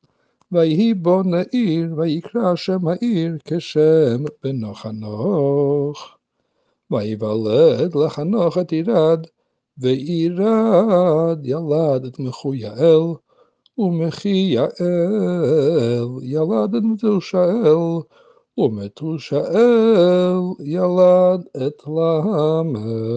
ויהי 0.53 0.95
בו 0.95 1.23
נעיר, 1.23 1.95
ויקרא 1.97 2.55
שם 2.57 2.89
העיר 2.89 3.37
כשם 3.45 4.25
בנו 4.45 4.75
חנוך. 4.75 6.17
ויוולד 6.91 7.95
לחנוך 7.95 8.59
את 8.59 8.73
ירד, 8.73 9.27
וירד 9.79 11.41
ילד 11.45 12.05
את 12.05 12.19
מחויאל, 12.19 13.01
ומחיאל 13.79 14.69
ילד 16.23 16.75
את 16.75 16.83
מתושאל, 16.83 17.77
ומתושאל 18.59 20.41
ילד 20.61 21.47
את 21.57 21.83
למך. 21.87 23.17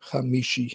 חמישי 0.00 0.68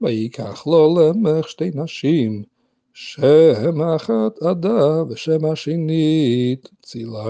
ויקח 0.00 0.66
לו 0.66 0.96
למך 0.98 1.48
שתי 1.48 1.70
נשים, 1.74 2.44
שם 2.92 3.82
אחת 3.96 4.42
עדה 4.42 5.02
ושם 5.08 5.44
השנית 5.44 6.70
צילה. 6.82 7.24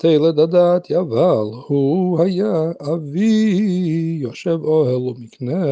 ותלד 0.00 0.40
עדת 0.40 0.90
יבל, 0.90 1.46
הוא 1.66 2.22
היה 2.22 2.70
אבי, 2.94 4.18
יושב 4.20 4.58
אוהל 4.64 4.96
ומקנה. 4.96 5.64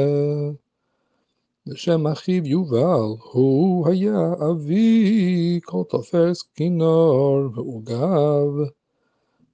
ושם 1.66 2.06
אחיו 2.06 2.46
יובל, 2.46 3.16
הוא 3.32 3.88
היה 3.88 4.32
אבי, 4.50 5.60
כל 5.64 5.82
תופס 5.88 6.42
כינור 6.42 7.48
ועוגב. 7.54 8.68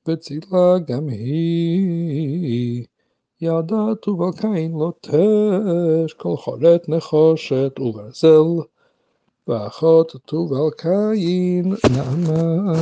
וצילה 0.09 0.79
גם 0.87 1.09
היא. 1.09 2.85
ידע 3.41 3.95
תובל 4.03 4.33
קין 4.41 4.73
לוטש, 4.73 6.13
כל 6.17 6.37
חורת 6.37 6.89
נחושת 6.89 7.81
וברזל, 7.81 8.63
ואחות 9.49 10.17
תובל 10.27 10.71
קין 10.77 11.75
נעמה. 11.97 12.73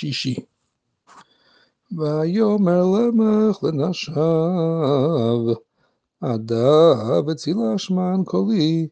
שישי 0.00 0.34
ויאמר 1.92 2.84
למך 2.84 3.58
לנשיו, 3.62 5.54
עדה 6.20 7.20
וצילה 7.26 7.78
שמן 7.78 8.20
קולי, 8.24 8.88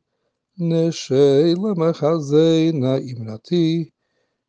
נשי 0.59 1.55
למך 1.55 2.03
הזה 2.03 2.71
נא 2.75 2.97
אמרתי, 3.19 3.89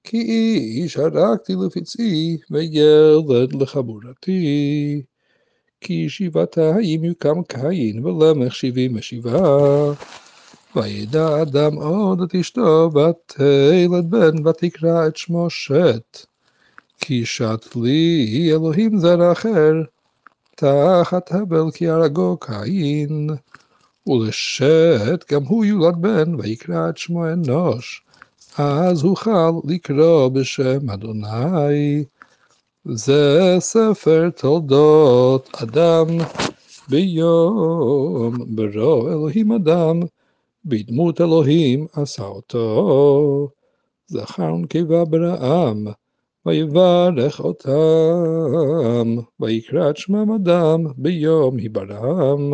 כי 0.04 0.22
איש 0.58 0.98
הרגתי 0.98 1.54
לפצעי, 1.66 2.38
וילד 2.52 3.62
לחבורתי. 3.62 5.02
כי 5.82 6.10
שבעתיים 6.10 7.04
יוקם 7.04 7.44
קין, 7.44 8.06
ולמך 8.06 8.56
שבעים 8.56 8.96
ושבעה. 8.96 9.94
וידע 10.76 11.42
אדם 11.42 11.76
עוד 11.76 12.22
את 12.22 12.36
אשתו, 12.36 12.90
ותלד 12.94 14.10
בן, 14.10 14.48
ותקרא 14.48 15.08
את 15.08 15.18
שמו 15.18 15.50
שת. 15.50 16.29
כי 17.00 17.26
שת 17.26 17.76
לי 17.76 18.50
אלוהים 18.52 18.98
זר 18.98 19.32
אחר, 19.32 19.74
תחת 20.56 21.32
הבל 21.32 21.72
כי 21.74 21.88
הרגו 21.88 22.38
קין. 22.38 23.30
ולשת 24.08 25.26
גם 25.32 25.44
הוא 25.44 25.66
יולד 25.66 25.96
בן, 26.02 26.36
ויקרא 26.36 26.90
את 26.90 26.98
שמו 26.98 27.28
אנוש. 27.28 28.02
אז 28.58 29.04
אוכל 29.04 29.52
לקרוא 29.68 30.28
בשם 30.28 30.90
אדוני. 30.90 32.04
זה 32.86 33.56
ספר 33.60 34.30
תולדות 34.30 35.50
אדם 35.64 36.08
ביום 36.90 38.56
ברוא 38.56 39.10
אלוהים 39.10 39.52
אדם, 39.52 40.00
בדמות 40.66 41.22
אלוהים 41.22 41.88
עשה 41.94 42.24
אותו. 42.24 43.50
זכר 44.08 44.54
ונקבה 44.54 45.06
ברעם, 45.06 45.88
ויברך 46.46 47.40
אותם, 47.40 49.16
ויקרא 49.40 49.90
את 49.90 49.98
שמם 49.98 50.32
אדם 50.32 50.86
ביום 50.98 51.58
היברם. 51.58 52.54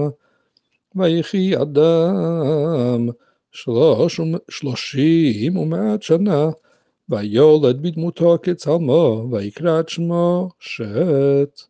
ויחי 0.95 1.61
אדם 1.61 3.09
שלוש, 3.51 4.19
שלושים 4.49 5.57
ומעט 5.57 6.01
שנה, 6.01 6.49
ויולד 7.09 7.81
בדמותו 7.81 8.37
כצלמו, 8.43 9.27
ויקרא 9.31 9.79
את 9.79 9.89
שמו 9.89 10.49
שת. 10.59 11.61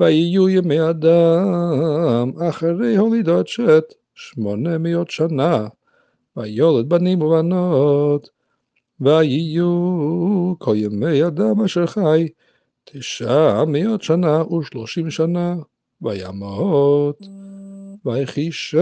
ויהיו 0.00 0.48
ימי 0.48 0.90
אדם 0.90 2.32
אחרי 2.48 2.96
הולידות 2.96 3.48
שת, 3.48 3.94
שמונה 4.14 4.78
מאות 4.78 5.10
שנה, 5.10 5.68
ויולד 6.36 6.88
בנים 6.88 7.22
ובנות. 7.22 8.37
ויהיו 9.00 10.54
כל 10.58 10.74
ימי 10.76 11.26
אדם 11.26 11.60
אשר 11.64 11.86
חי, 11.86 12.28
תשע 12.84 13.64
מאות 13.64 14.02
שנה 14.02 14.54
ושלושים 14.54 15.10
שנה, 15.10 15.56
וימות, 16.02 17.26
ויחי 18.04 18.52
שת. 18.52 18.78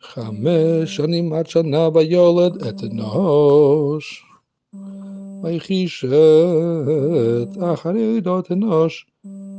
חמש 0.00 0.96
שנים 0.96 1.32
עד 1.32 1.46
שנה 1.46 1.88
ויולד 1.94 2.62
את 2.62 2.82
אנוש. 2.84 4.24
ויחי 5.42 5.88
שת 5.88 6.08
אחרי 7.72 8.14
לידות 8.14 8.52
אנוש, 8.52 9.06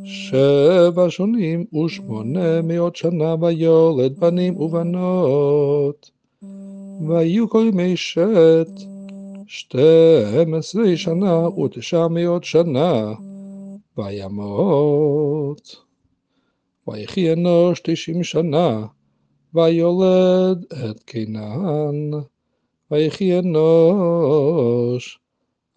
שבע 0.06 1.10
שנים 1.10 1.66
ושמונה 1.86 2.62
מאות 2.62 2.96
שנה 2.96 3.36
ויולד 3.42 4.20
בנים 4.20 4.58
ובנות. 4.58 6.12
ויהיו 7.08 7.50
כל 7.50 7.66
ימי 7.68 7.98
שת 7.98 8.70
שתים 9.48 10.54
עשרה 10.58 10.98
שנה 10.98 11.50
ותשע 11.50 12.08
מאות 12.08 12.44
שנה, 12.44 13.14
וימות. 13.98 15.76
ויחי 16.88 17.34
אנוש 17.34 17.82
תשעים 17.84 18.24
שנה, 18.24 18.86
ויולד 19.54 20.66
את 20.90 21.04
קינן, 21.04 22.12
ויחי 22.92 23.40
אנוש. 23.40 25.20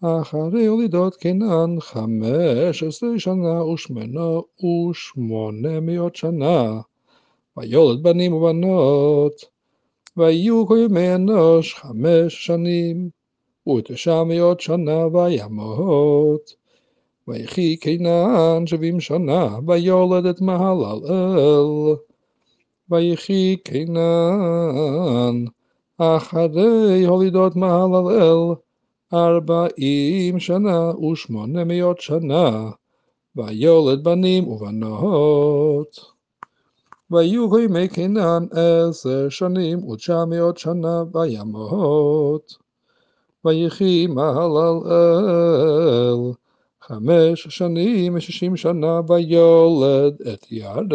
אחרי 0.01 0.61
יולידות 0.61 1.15
קינן 1.15 1.75
חמש 1.79 2.83
עשרה 2.83 3.19
שנה 3.19 3.63
ושמונה 3.63 4.39
ושמונה 4.63 5.79
מאות 5.79 6.15
שנה, 6.15 6.81
ויולד 7.57 8.03
בנים 8.03 8.33
ובנות, 8.33 9.45
ויהיו 10.17 10.67
כל 10.67 10.77
ימי 10.85 11.15
אנוש 11.15 11.75
חמש 11.75 12.45
שנים 12.45 13.09
ותשע 13.69 14.23
מאות 14.23 14.59
שנה 14.59 15.07
וימות. 15.07 16.53
ויחי 17.27 17.77
קינן 17.77 18.63
שבעים 18.65 18.99
שנה, 18.99 19.59
ויולד 19.67 20.25
את 20.25 20.41
מהללאל. 20.41 21.95
ויחי 22.89 23.57
קינן, 23.63 25.45
אחרי 25.97 27.05
הולידות 27.05 27.55
מהללאל, 27.55 28.55
ארבעים 29.13 30.39
שנה 30.39 30.91
ושמונה 30.97 31.63
מאות 31.63 31.99
שנה, 31.99 32.69
ויולד 33.35 34.03
בנים 34.03 34.47
ובנות. 34.47 35.99
ויהיו 37.11 37.59
ימי 37.59 37.87
קינן 37.87 38.45
עשר 38.51 39.29
שנים 39.29 39.87
ותשע 39.87 40.25
מאות 40.25 40.57
שנה, 40.57 41.03
וימות. 41.13 42.57
ויחי 43.45 44.07
מהללאל, 44.07 44.83
חמש 46.81 47.47
שנים 47.49 48.15
ושישים 48.15 48.55
שנה, 48.55 49.01
ויולד 49.07 50.21
את 50.33 50.51
ירד. 50.51 50.93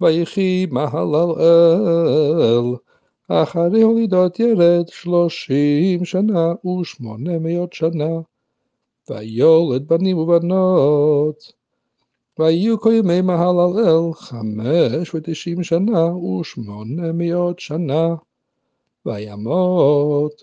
ויחי 0.00 0.66
מהללאל, 0.70 2.64
אחרי 3.28 3.82
הולידות 3.82 4.40
ירד 4.40 4.88
שלושים 4.88 6.04
שנה 6.04 6.52
ושמונה 6.66 7.38
מאות 7.40 7.72
שנה, 7.72 8.20
ויולד 9.10 9.88
בנים 9.88 10.18
ובנות. 10.18 11.52
ויהיו 12.38 12.80
כל 12.80 12.92
ימי 12.92 13.20
מהללאל 13.20 14.12
חמש 14.12 15.14
ותשעים 15.14 15.62
שנה 15.62 16.16
ושמונה 16.16 17.12
מאות 17.12 17.58
שנה, 17.58 18.14
וימות. 19.06 20.42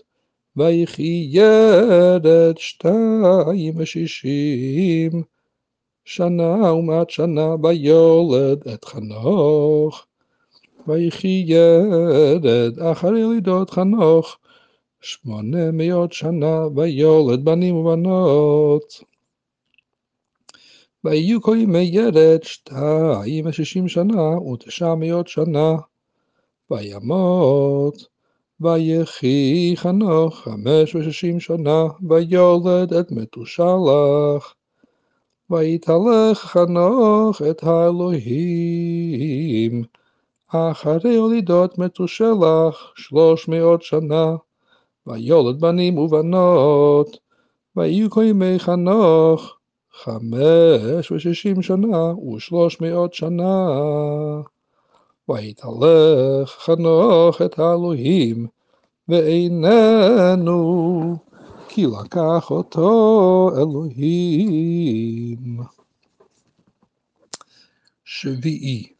ויחי 0.56 1.28
ירד 1.30 2.58
שתיים 2.58 3.74
ושישים 3.76 5.22
שנה 6.04 6.72
ומעט 6.72 7.10
שנה 7.10 7.54
ויולד 7.62 8.68
את 8.68 8.84
חנוך. 8.84 10.06
ויחי 10.86 11.44
ירד 11.46 12.78
אחרי 12.78 13.22
לידות 13.34 13.70
חנוך 13.70 14.38
שמונה 15.00 15.70
מאות 15.72 16.12
שנה, 16.12 16.66
ויולד 16.76 17.44
בנים 17.44 17.76
ובנות. 17.76 19.00
ויהיו 21.04 21.42
כה 21.42 21.56
ימי 21.56 21.90
ירד 21.92 22.42
שתיים 22.42 23.46
ושישים 23.46 23.88
שנה 23.88 24.38
ותשע 24.52 24.94
מאות 24.94 25.28
שנה. 25.28 25.74
וימות, 26.70 28.06
ויחי 28.60 29.72
חנוך 29.76 30.38
חמש 30.38 30.94
ושישים 30.94 31.40
שנה, 31.40 31.84
ויולד 32.08 32.92
את 32.92 33.12
מתושלח. 33.12 34.54
ויתהלך 35.50 36.38
חנוך 36.38 37.42
את 37.50 37.62
האלוהים, 37.62 38.92
אחרי 40.54 41.16
הולידות 41.16 41.78
מתושלח 41.78 42.92
שלוש 42.96 43.48
מאות 43.48 43.82
שנה, 43.82 44.36
ויולד 45.06 45.60
בנים 45.60 45.98
ובנות, 45.98 47.18
ויהיו 47.76 48.10
כה 48.10 48.24
ימי 48.24 48.58
חנוך 48.58 49.56
חמש 49.92 51.10
ושישים 51.10 51.62
שנה 51.62 52.14
ושלוש 52.14 52.80
מאות 52.80 53.14
שנה. 53.14 53.66
ויתהלך 55.28 56.50
חנוך 56.58 57.42
את 57.42 57.58
האלוהים, 57.58 58.46
ואיננו, 59.08 61.16
כי 61.68 61.86
לקח 61.86 62.50
אותו 62.50 63.50
אלוהים. 63.56 65.60
שביעי 68.04 68.91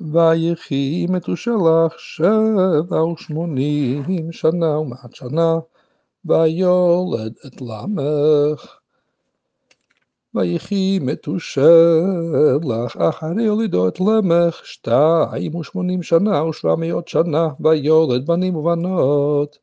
ויחי 0.00 1.06
מתושלח 1.08 1.98
שבע 1.98 3.04
ושמונים 3.04 4.32
שנה 4.32 4.78
ומעט 4.78 5.14
שנה, 5.14 5.58
ויולד 6.24 7.34
את 7.46 7.62
למך. 7.62 8.76
ויחי 10.34 10.98
מתושלח 11.02 12.96
אחרי 12.98 13.46
הולידו 13.46 13.88
את 13.88 14.00
למך 14.00 14.66
שתיים 14.66 15.54
ושמונים 15.54 16.02
שנה 16.02 16.44
ושבע 16.44 16.74
מאות 16.78 17.08
שנה, 17.08 17.48
ויולד 17.60 18.26
בנים 18.26 18.56
ובנות. 18.56 19.58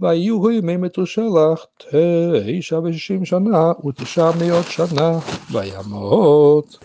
ויהיו 0.00 0.50
ימי 0.50 0.76
מתושלח 0.76 1.66
תשע 1.78 2.78
ושישים 2.78 3.24
שנה 3.24 3.72
ותשע 3.86 4.30
מאות 4.40 4.66
שנה, 4.66 5.18
וימות. 5.52 6.78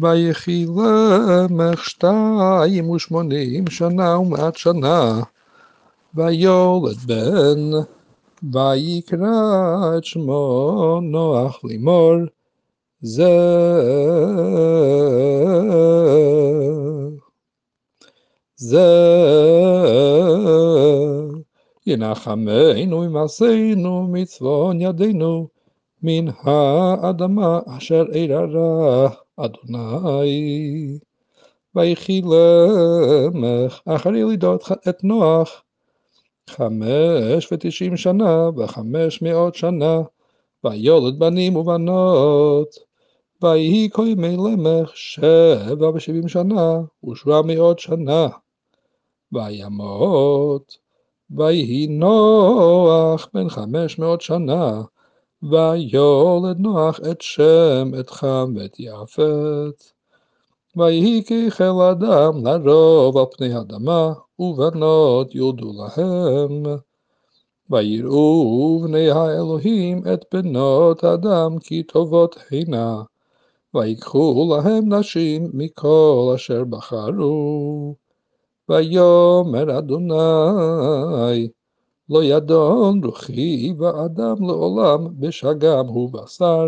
ויחי 0.00 0.66
למך 0.76 1.84
שתיים 1.84 2.90
ושמונים 2.90 3.66
שנה 3.70 4.18
ומעט 4.18 4.56
שנה, 4.56 5.20
ויולד 6.14 6.96
בן, 6.96 7.70
ויקרא 8.52 9.98
את 9.98 10.04
שמו 10.04 11.00
נוח 11.02 11.60
לאמור, 11.64 12.14
זה 13.00 13.28
זה. 18.56 18.86
ינחמנו 21.86 23.00
ממעשינו 23.00 24.08
מצפון 24.12 24.80
ידינו 24.80 25.48
מן 26.02 26.24
האדמה 26.42 27.60
אשר 27.66 28.04
אררה 28.14 29.08
אדוני. 29.36 30.98
ויחי 31.74 32.22
למך 32.22 33.80
אחרי 33.84 34.24
לידות 34.24 34.64
את 34.88 35.04
נוח 35.04 35.62
חמש 36.50 37.52
ותשעים 37.52 37.96
שנה 37.96 38.50
וחמש 38.56 39.22
מאות 39.22 39.54
שנה 39.54 40.00
ויולד 40.64 41.18
בנים 41.18 41.56
ובנות. 41.56 42.76
ויהי 43.42 43.88
כה 43.92 44.02
ימי 44.02 44.36
למך 44.36 44.96
שבע 44.96 45.90
ושבעים 45.94 46.28
שנה 46.28 46.80
ושבע 47.04 47.42
מאות 47.42 47.78
שנה. 47.78 48.28
וימות. 49.32 50.78
ויהי 51.30 51.86
נוח 51.86 53.28
בן 53.34 53.48
חמש 53.48 53.98
מאות 53.98 54.20
שנה, 54.20 54.82
ויולד 55.42 56.58
נוח 56.58 57.00
את 57.10 57.20
שם, 57.20 57.90
את 58.00 58.10
חם 58.10 58.54
ואת 58.56 58.76
יפת. 58.78 59.92
ויהי 60.76 61.22
כי 61.26 61.50
חיל 61.50 61.66
אדם 61.66 62.46
לרוב 62.46 63.16
על 63.16 63.24
פני 63.36 63.58
אדמה, 63.58 64.12
ובנות 64.38 65.34
יולדו 65.34 65.72
להם. 65.72 66.62
ויראו 67.70 68.80
בני 68.84 69.10
האלוהים 69.10 70.02
את 70.14 70.24
בנות 70.34 71.04
אדם 71.04 71.58
כי 71.58 71.82
טובות 71.82 72.36
הנה, 72.50 73.02
ויקחו 73.74 74.56
להם 74.56 74.94
נשים 74.94 75.50
מכל 75.54 76.32
אשר 76.34 76.64
בחרו. 76.64 77.94
ויאמר 78.68 79.78
אדוני, 79.78 81.48
לא 82.08 82.24
ידון 82.24 83.04
רוחי 83.04 83.72
באדם 83.72 84.36
לעולם, 84.40 85.20
בשגם 85.20 85.90
ובשר, 85.96 86.66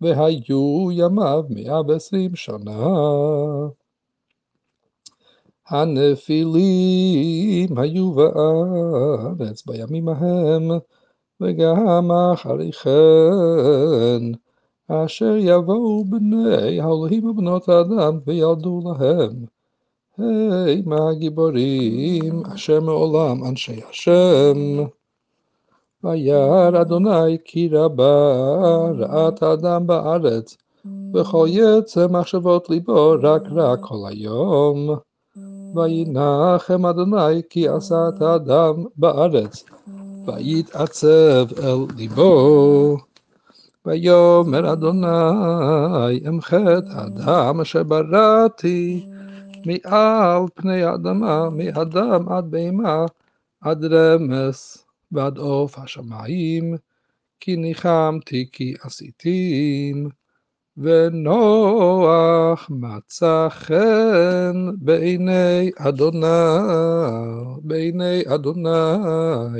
והיו 0.00 0.88
ימיו 0.92 1.44
מאה 1.50 1.80
ועשרים 1.86 2.36
שנה. 2.36 2.86
הנפילים 5.68 6.58
היו 7.78 8.12
בארץ 8.12 9.66
בימים 9.66 10.08
ההם, 10.08 10.70
וגם 11.40 12.10
אחרי 12.32 12.72
כן, 12.72 14.32
אשר 14.88 15.36
יבואו 15.38 16.04
בני 16.04 16.80
האלוהים 16.80 17.24
ובנות 17.24 17.68
האדם 17.68 18.18
וילדו 18.26 18.80
להם. 18.84 19.57
המה 20.18 21.10
הגיבורים 21.10 22.42
אשר 22.54 22.80
מעולם 22.80 23.44
אנשי 23.44 23.80
השם. 23.90 24.84
וירא 26.04 26.80
אדוני 26.80 27.38
כי 27.44 27.68
רבה 27.72 28.90
רעת 28.98 29.42
האדם 29.42 29.86
בארץ, 29.86 30.56
וכל 31.14 31.46
יצא 31.50 32.06
מחשבות 32.10 32.70
ליבו 32.70 33.14
רק 33.22 33.42
רע 33.52 33.76
כל 33.76 33.98
היום. 34.08 34.96
וינחם 35.74 36.86
אדוני 36.86 37.42
כי 37.50 37.68
עשה 37.68 38.08
את 38.08 38.22
האדם 38.22 38.84
בארץ, 38.96 39.64
ויתעצב 40.26 41.46
אל 41.62 41.78
ליבו. 41.96 42.96
ויאמר 43.86 44.72
אדוני 44.72 46.20
אמחה 46.28 46.78
את 46.78 46.84
האדם 46.90 47.60
אשר 47.60 47.82
בראתי 47.82 49.06
מעל 49.66 50.42
פני 50.54 50.82
האדמה, 50.82 51.50
מאדם 51.50 52.28
עד 52.28 52.50
בהמה, 52.50 53.06
עד 53.60 53.84
רמס 53.84 54.86
ועד 55.12 55.38
עוף 55.38 55.78
השמיים, 55.78 56.74
כי 57.40 57.56
ניחמתי 57.56 58.48
כי 58.52 58.74
עשיתים. 58.82 60.08
ונוח 60.80 62.70
מצא 62.70 63.48
חן 63.50 64.70
בעיני 64.78 65.70
אדוני, 65.76 66.26
בעיני 67.62 68.22
אדוני. 68.34 69.58